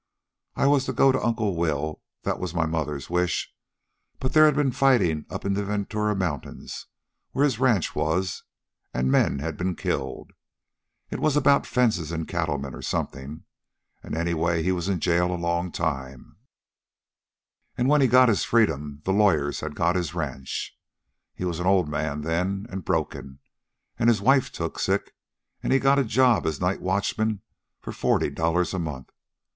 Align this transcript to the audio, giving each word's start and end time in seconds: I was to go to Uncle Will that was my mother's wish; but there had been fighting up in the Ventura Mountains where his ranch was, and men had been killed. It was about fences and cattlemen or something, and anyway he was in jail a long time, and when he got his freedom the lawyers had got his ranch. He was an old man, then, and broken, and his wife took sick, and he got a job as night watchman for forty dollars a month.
I 0.55 0.65
was 0.65 0.85
to 0.85 0.93
go 0.93 1.11
to 1.11 1.23
Uncle 1.23 1.55
Will 1.55 2.01
that 2.23 2.39
was 2.39 2.55
my 2.55 2.65
mother's 2.65 3.07
wish; 3.07 3.53
but 4.19 4.33
there 4.33 4.45
had 4.45 4.55
been 4.55 4.71
fighting 4.71 5.27
up 5.29 5.45
in 5.45 5.53
the 5.53 5.63
Ventura 5.63 6.15
Mountains 6.15 6.87
where 7.33 7.45
his 7.45 7.59
ranch 7.59 7.93
was, 7.93 8.41
and 8.95 9.11
men 9.11 9.37
had 9.37 9.57
been 9.57 9.75
killed. 9.75 10.31
It 11.11 11.19
was 11.19 11.37
about 11.37 11.67
fences 11.67 12.11
and 12.11 12.27
cattlemen 12.27 12.73
or 12.73 12.81
something, 12.81 13.43
and 14.01 14.17
anyway 14.17 14.63
he 14.63 14.71
was 14.71 14.89
in 14.89 14.99
jail 14.99 15.31
a 15.31 15.35
long 15.37 15.71
time, 15.71 16.35
and 17.77 17.87
when 17.87 18.01
he 18.01 18.07
got 18.07 18.27
his 18.27 18.43
freedom 18.43 19.03
the 19.05 19.13
lawyers 19.13 19.59
had 19.59 19.75
got 19.75 19.95
his 19.95 20.15
ranch. 20.15 20.75
He 21.35 21.45
was 21.45 21.59
an 21.59 21.67
old 21.67 21.87
man, 21.87 22.21
then, 22.21 22.65
and 22.71 22.83
broken, 22.83 23.37
and 23.99 24.09
his 24.09 24.19
wife 24.19 24.51
took 24.51 24.79
sick, 24.79 25.13
and 25.61 25.71
he 25.71 25.77
got 25.77 25.99
a 25.99 26.03
job 26.03 26.47
as 26.47 26.59
night 26.59 26.81
watchman 26.81 27.43
for 27.79 27.91
forty 27.93 28.31
dollars 28.31 28.73
a 28.73 28.79
month. 28.79 29.11